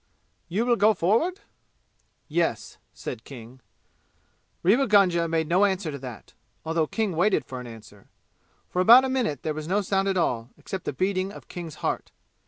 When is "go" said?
0.77-0.95